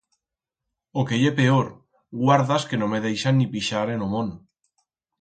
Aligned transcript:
O 1.01 1.03
que 1.11 1.19
ye 1.23 1.31
peor, 1.41 1.69
guardas 2.23 2.67
que 2.71 2.81
no 2.81 2.91
me 2.95 3.05
deixan 3.07 3.39
ni 3.41 3.49
pixar 3.55 3.87
en 3.99 4.09
o 4.09 4.13
mont. 4.17 4.37